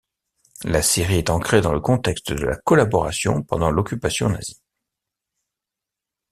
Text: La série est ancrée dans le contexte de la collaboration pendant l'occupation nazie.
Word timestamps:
La 0.63 0.81
série 0.81 1.17
est 1.19 1.29
ancrée 1.29 1.61
dans 1.61 1.73
le 1.75 1.79
contexte 1.79 2.31
de 2.31 2.43
la 2.43 2.55
collaboration 2.55 3.43
pendant 3.43 3.69
l'occupation 3.69 4.29
nazie. 4.29 4.59